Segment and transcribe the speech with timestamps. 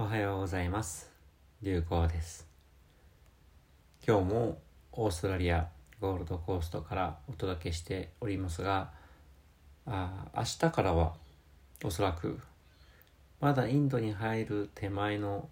[0.00, 1.10] おはようございます。
[1.60, 2.46] 流行です。
[4.06, 4.58] 今日も
[4.92, 5.66] オーストラリア
[6.00, 8.92] ゴールドコーストからお届けしておりますが
[9.86, 11.14] あ明日からは
[11.84, 12.38] おそらく
[13.40, 15.48] まだインドに入る手前の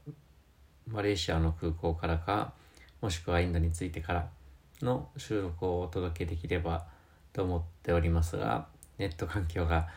[0.87, 2.53] マレーシアの空港からか
[3.01, 4.29] もしくはインドに着いてから
[4.81, 6.87] の収録をお届けできれば
[7.33, 8.69] と思っておりますが
[8.99, 9.89] ネット環境が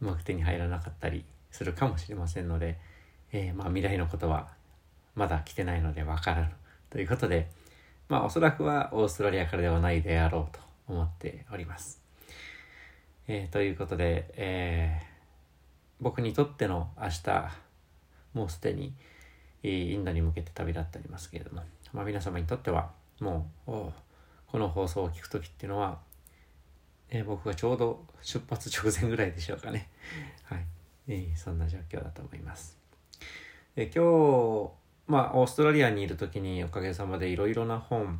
[0.00, 2.78] うまく手に入らなかったりするかもしれませんので
[3.38, 4.48] えー、まあ、未来のことは
[5.14, 6.48] まだ来てないのでわからぬ
[6.88, 7.50] ということで、
[8.08, 12.00] まあ、おそらくはオーストラリアからではないであろうと思っております。
[13.28, 15.04] えー、ということで、えー、
[16.00, 17.50] 僕にとっての明日、
[18.32, 18.94] もうすでに
[19.62, 23.92] インドに向けて旅立っておりますけれども、まあ、皆様にとってはもうこ
[24.54, 25.98] の放送を聞く時っていうのは、
[27.10, 29.90] えー、僕がちょうど出発直前ぐらいでしょうかね。
[30.44, 30.64] はい、
[31.08, 32.85] えー、そんな状況だと思います。
[33.76, 34.70] で今日、
[35.06, 38.18] まあ、オーストラリアにいる時におかげさまでいろいろな本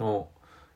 [0.00, 0.28] を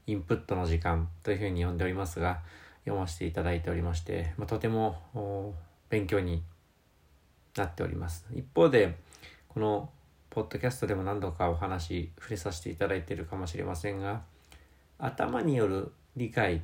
[0.06, 2.40] インプットの時間というふうに呼んでおりますが、
[2.84, 5.54] 読ませていただいておりまして、まあ、とても
[5.88, 6.42] 勉強に
[7.56, 8.26] なっております。
[8.34, 8.98] 一方で、
[9.48, 9.88] この
[10.28, 14.20] ポッドキャストでも何度かお話触れさせていただいているかもしれませんが、
[14.98, 16.60] 頭による理解、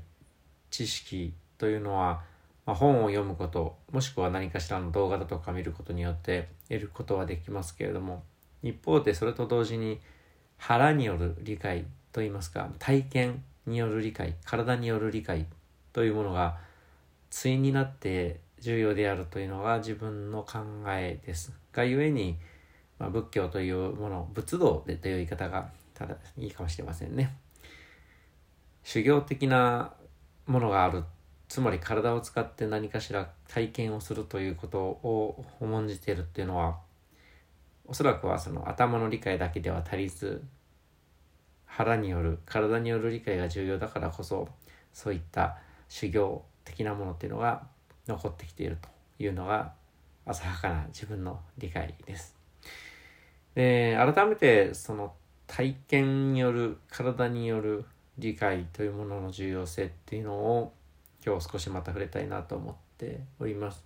[0.68, 2.20] 知識というのは、
[2.68, 8.24] まあ、本を読むこともしくは何かしらの動画だとか見ることによって得ることはできますけれども
[8.62, 10.00] 一方でそれと同時に
[10.58, 15.46] 腹による理解といいますか体験による理解体による理解
[15.94, 16.58] というものが
[17.30, 20.58] 対になって重要であるというのが自分の考
[20.88, 21.54] えです。
[21.72, 22.36] がゆえに、
[22.98, 27.34] まあ、仏教というもの仏道でという言い方がただいいかもしれませんね。
[28.82, 29.94] 修行的な
[30.46, 31.04] ものがある
[31.48, 36.78] つまり体を使って何かしら体験をするということを重んじているっていうのは
[37.86, 40.44] おそらくはその頭の理解だけでは足りず
[41.64, 44.48] 腹による体による理解が重要だからこそ
[44.92, 45.58] そういった
[45.88, 47.62] 修行的なものっていうのが
[48.06, 48.88] 残ってきていると
[49.22, 49.72] いうのが
[50.26, 52.36] 浅はかな自分の理解です。
[53.54, 55.14] で改めてその
[55.46, 57.86] 体験による体による
[58.18, 60.72] 理解というものの重要性っていうのを
[61.24, 63.84] 今日少しまた触れたいなと思っております。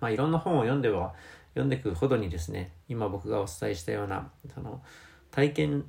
[0.00, 1.14] まあ、いろんな本を読んでは
[1.54, 4.82] 読んでいくほどにですね今僕がお伝えしたようなその
[5.30, 5.84] 体験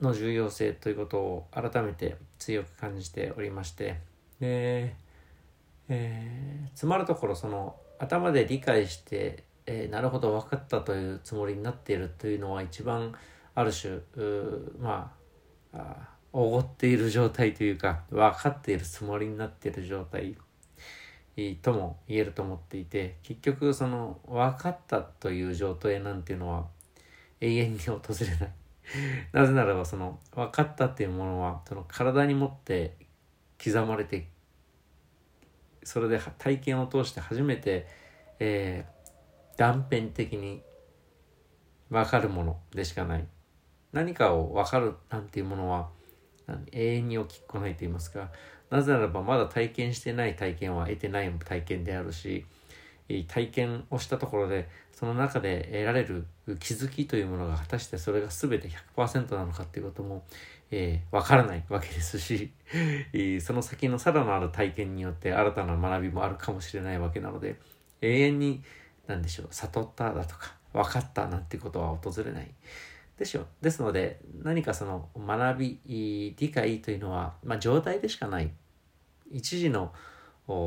[0.00, 4.00] の重要性ということを改めて強く感じておりまして
[4.40, 4.96] で、
[5.88, 13.14] えー、つまるところその頭で理解して、えー、なるほど分かったというつもりになっているというのは一番
[13.54, 14.00] ある種
[14.80, 15.12] ま
[15.72, 20.36] あおごっている状態というか分かっているつもりになっている状態
[21.62, 26.66] とも言えると思っていて結局その分かったという状態なんていうのは
[27.40, 28.52] 永遠に訪れない。
[29.32, 32.98] なぜならばその分かったっていうものはその体に持って
[33.62, 34.28] 刻まれて
[35.84, 37.86] それで体験を通して初めて、
[38.40, 40.62] えー、断片的に
[41.88, 43.26] 分かるものでしかない。
[43.92, 45.95] 何かを分かるなんていうものは
[46.72, 48.30] 永遠に起きっこないと言いますか
[48.70, 52.44] なぜならばまだ体験してない体験は得てない体験であるし
[53.28, 56.26] 体験をしたところでその中で得られる
[56.58, 60.24] 気づきというものが果たしてそれが全て100%なのかっていうことも、
[60.70, 62.50] えー、分からないわけですし
[63.40, 67.56] その先のさらなる体験によって新たな学びもあるかもしれないわけなので
[68.00, 68.62] 永遠に
[69.06, 72.50] 何でしょう悟っただとか分かったなんてことは訪れない。
[73.18, 73.46] でしょ。
[73.60, 78.50] ですので何かその学び理解というのは、まあ、状態でしかない。
[79.30, 79.92] 一時の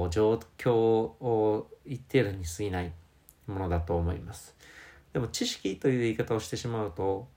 [0.09, 2.93] 状況を言っているに過ぎない。
[3.49, 4.55] ものだと思います。
[5.11, 7.27] でも知識という言い方をしてしまうと、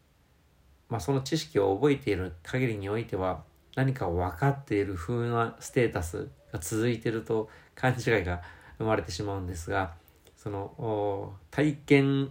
[0.89, 3.43] まあ、その知識を覚えている限りにおいては
[3.75, 8.43] 何か分かっている風なステータスが続いてると勘違いが
[8.77, 9.95] 生まれてしまうんですが
[10.37, 12.31] その体験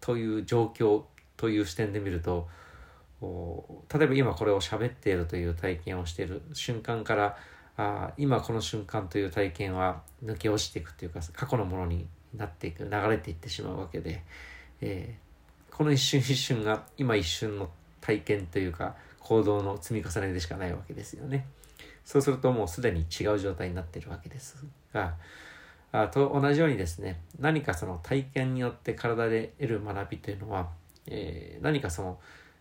[0.00, 1.02] という状況
[1.42, 2.46] という視点で見ると
[3.92, 7.36] 例えば今これを喋っているという体験をしている瞬間から
[7.76, 12.06] あ今この瞬間という体験は抜け落ちていくというか過去のものに
[12.36, 14.22] なっていく流れていってしまうわけで、
[14.80, 21.46] えー、この一瞬一瞬が今一瞬の体験というか行動の積み重ねでしかないわけですよね。
[22.04, 25.14] そうするともうすでに違う状態になっているわけですが
[25.90, 30.68] あと同じようにですね何かその体験によって体で得る学びというのは
[31.06, 32.18] えー、何かその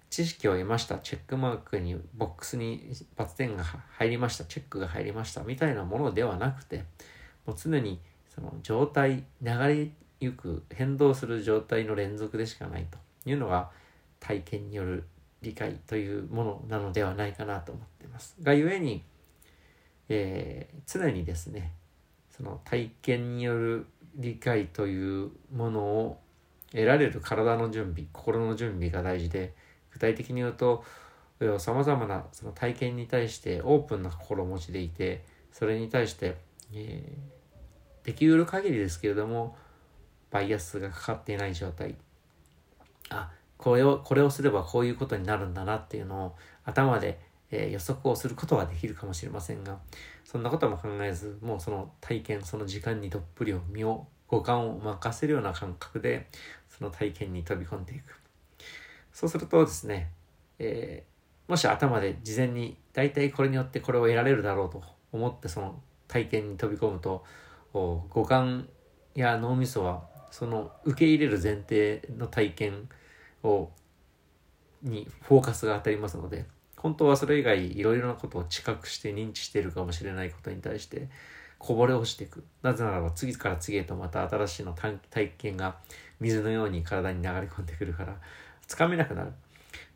[0.10, 6.84] 知識を得ましたチェックマークにボックスにバツ点が入りましたチェックが入りましたみたいなものではなくて
[7.46, 8.00] もう常に
[8.34, 9.90] その状態流れ
[10.20, 12.98] ゆく変動する状態の連続でしかないと
[13.30, 13.70] いうのが
[14.20, 15.06] 体験による
[15.42, 18.36] 理解というものなのではないかなと思っています。
[18.44, 19.04] がゆえに、
[20.10, 21.72] えー、常にですね
[22.30, 23.86] その体験による
[24.16, 26.20] 理解というものを
[26.72, 29.54] 得られる体の準備心の準備が大事で
[29.94, 30.84] 具体的に言うと
[31.60, 36.38] さまざまなその体験に対してオープンな心持ちでいてそれに対して、
[36.74, 39.56] えー、できうる限りですけれども
[40.30, 41.96] バイアスがかかっていない状態。
[43.10, 47.20] あこれをこれをすればこういうことになるんだなっていうのを頭で、
[47.52, 49.78] えー、予測をすることはできるかもしれませんが
[50.24, 56.28] そんなことも考えずもうその体験その時間にどっぷりを身を五感を任せるような感覚で
[56.82, 58.20] の体験に飛び込んでいく。
[59.14, 60.12] そうするとですね、
[60.60, 64.82] えー、もし頭で事前に大体これによってこれを得られるだろうと
[65.12, 67.26] 思ってその体験に飛び込むと
[67.74, 68.68] 五感
[69.16, 72.90] や脳みそはその受け入れる前提の体験
[73.44, 73.70] を
[74.82, 76.46] にフォーカスが当たりますので
[76.78, 81.10] 本当はそれ以外いろいろなことを知覚して認知しているかもしれないことに対して
[81.62, 82.44] こぼれ落ちていく。
[82.64, 85.76] なぜならば次から次へとまた新しいの体験が
[86.20, 88.16] 水のように体に流れ込んでくるから
[88.66, 89.32] つかめなくなる。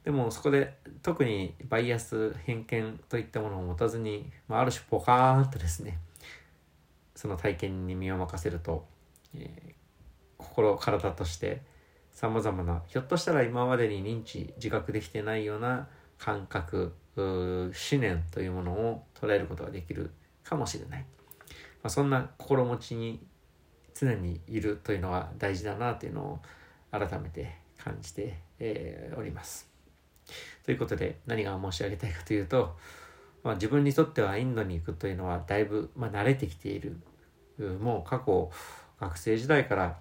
[0.03, 5.97] でもそこで特にバイアス偏見といったものを持たずに、まあ、ある種ポカーンとですね
[7.15, 8.85] その体験に身を任せると、
[9.33, 9.73] えー、
[10.37, 11.63] 心体として
[12.11, 15.87] さまざまなひょっとしたら今までに認知自覚できてないような
[16.19, 20.11] 感覚思念というものを捉えることができる
[20.43, 21.05] かもしれない、
[21.85, 23.19] まあ、そんな心持ちに
[23.93, 26.39] 常にいるというのは大事だなというのを
[26.89, 29.69] 改めて感じて、えー、おります。
[30.63, 32.75] ということで何が申し上げたいかというと、
[33.43, 36.97] まあ、自分にとってはインドに行くというのはだいぶ、まあ、慣れてきている
[37.79, 38.49] もう過去
[38.99, 39.99] 学生時代から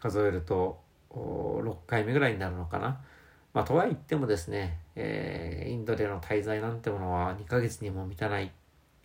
[0.00, 0.80] 数えると
[1.12, 3.00] 6回目ぐらいになるのかな。
[3.54, 8.50] まあ、とは言ってもですね、えー、インドでの滞在なんてものは2ヶ月にも満たない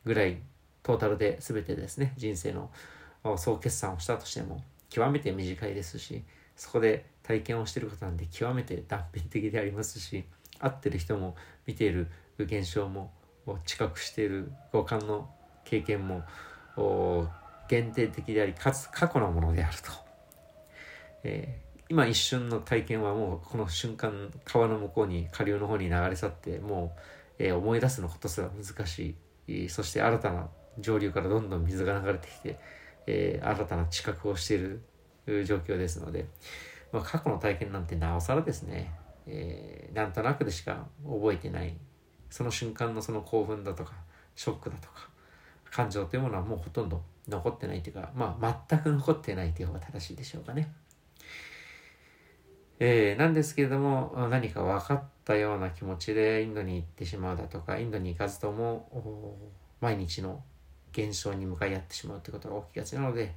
[0.05, 0.39] ぐらい
[0.85, 2.69] トータルで全てですね、人生の
[3.37, 6.23] 総決算をしたとしても極めて短いですし、
[6.55, 10.25] そこで体験をしてることなんで極めて断片的でありますし、
[10.59, 11.35] 会ってる人も
[11.65, 13.11] 見ている現象も
[13.65, 15.27] 近くしている五感の
[15.63, 16.23] 経験も
[17.67, 19.91] 限定的でありかつ過去のものであると、
[21.23, 26.95] えー、今一瞬の体験はもうこの瞬間川の向こうに下流の方に流れ去っても
[27.39, 29.15] う、えー、思い出すのことすら難し
[29.47, 29.69] い。
[29.69, 30.47] そして新たな
[30.79, 32.59] 上流からどんどん水が流れてきて、
[33.07, 36.25] えー、新たな知覚をしている状況ですので、
[36.91, 38.93] まあ、過去の体験なんてなおさらですね、
[39.27, 41.75] えー、なんとなくでしか覚えてない
[42.29, 43.93] その瞬間のその興奮だとか
[44.35, 45.09] ショックだとか
[45.71, 50.71] 感情というものはもうほとんど残ってないというか、まあ、全く残ってないという方が正しいでしょうかね。
[52.79, 59.37] えー、なんですけれども何か分かったような気持ちでインドに行ってしまうだとかインドに行かずとも
[59.79, 60.43] 毎日の
[60.95, 63.35] 現象に向かい合ってしまうということが起きがちなので、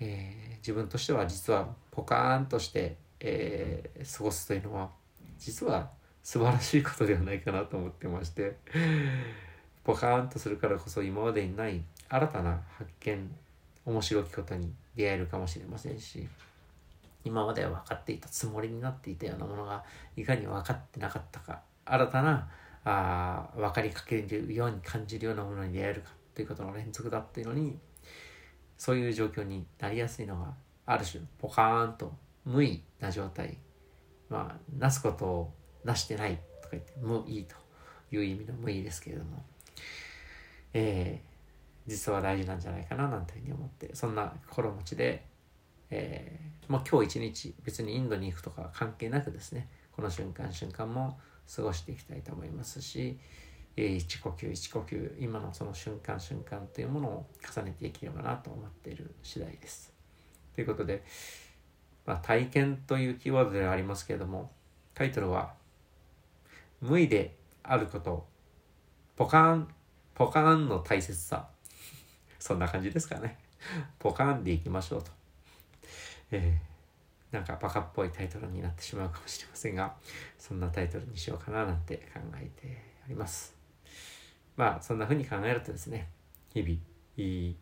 [0.00, 4.90] えー、自分としては実はポカーンとして、えー、過ごすというのは
[5.38, 5.90] 実は
[6.22, 8.56] 素晴らしいことではないかなと思ってまして
[9.84, 13.30] ポカーンとするからこそ今までにない新たな発見
[13.84, 16.28] 面白きことに出会えるかもしれませんし
[17.24, 19.84] 今までは分かっていたつもりになっていたようなものが
[20.16, 22.48] いかに分かってなかったか新たな
[22.84, 26.10] あ分かりかけるように感じるようなものに出会えるか。
[26.34, 27.78] ということの連続だっていうのに
[28.78, 30.54] そういう状況になりやすいのが
[30.86, 32.12] ある種ポカーンと
[32.44, 33.58] 無意な状態。
[34.28, 37.54] まあなすことをなしてないとか言って無意と
[38.10, 39.44] いう意味の無意ですけれども。
[40.74, 45.26] えー、実は大事なんじゃないかななんていうふうに思ってそんな心持ちで
[45.94, 51.18] えー、まあ、今日一日別にインドに行くとか関係なくですねこの瞬間瞬間も
[51.54, 53.18] 過ごしていきたいと思いますし、
[53.76, 59.92] え、一呼吸一呼吸今のその瞬間瞬間というものを重ねていければなと思っている次第です。
[60.54, 61.02] ということで、
[62.04, 64.50] まあ、体験というキーワードではありますけれども
[64.94, 65.54] タイトルは
[66.82, 68.26] 「無意であること
[69.16, 69.68] ポカーン
[70.14, 71.48] ポカーンの大切さ」
[72.38, 73.38] そんな感じですかね。
[74.00, 75.10] ポカーンでいきましょうと。
[76.32, 79.94] えー、なんかバカっぽいタイトルになってしまうかもしれませんが
[80.38, 83.61] そんなタイトルにしようかななんて考えております
[84.56, 86.08] まあそんな風に考えるとですね
[86.52, 86.74] 日々
[87.16, 87.56] いい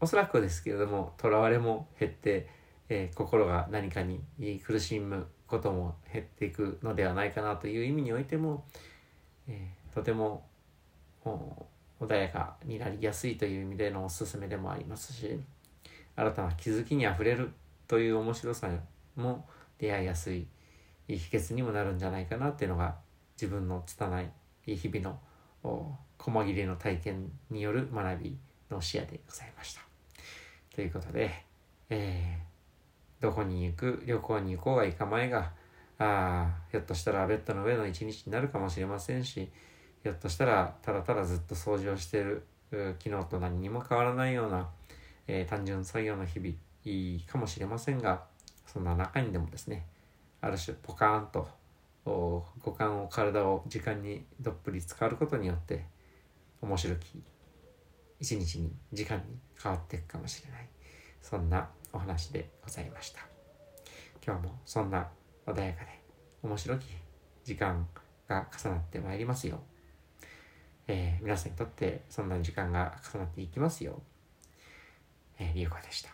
[0.00, 2.48] おそらくですけれどもとらわれも減って、
[2.88, 4.20] えー、心が何かに
[4.64, 8.64] 苦しむことも減っていくのではないかなという意味においても、
[9.46, 10.46] えー、とても
[11.24, 15.40] 穏やかになりやすいという意味でのおすすめでもありますし
[16.16, 17.52] 新たな気づきにあふれる
[17.88, 18.68] という面白さ
[19.16, 19.46] も
[19.78, 20.46] 出会いやすい
[21.08, 22.96] 秘訣にもなるんじゃないかなっていうのが
[23.36, 25.18] 自分の拙い日々の
[26.18, 28.38] 細切れの体験による学び
[28.70, 29.82] の視野でございました。
[30.74, 31.30] ということで、
[31.90, 35.52] えー、どこに行く旅行に行こうが行かまいが
[35.98, 39.48] あひょっとしたらベッドの上の一日になるかもしれませんし
[40.02, 42.44] ひょっとしたらただただずっと掃除をしている
[42.98, 44.68] 昨日と何にも変わらないような、
[45.28, 46.54] えー、単純作業の日々
[46.84, 48.24] いいかもしれませんが
[48.66, 49.86] そんな中にでもですね
[50.40, 51.48] ある種ポカーンと
[52.04, 55.86] 五感を体を時間にどっぷり使うことによって
[56.60, 57.22] 面白き
[58.20, 60.68] 一日に時間に変わっていくかもしれない。
[61.22, 63.20] そんなお話でございました。
[64.24, 65.08] 今日もそんな
[65.46, 66.00] 穏やかで
[66.42, 66.86] 面白き
[67.44, 67.86] 時間
[68.28, 69.60] が重なってまいりますよ
[70.86, 74.02] えー、皆さんにとってそんな時間が重なっていきますよ、
[75.38, 76.13] えー、流行でした。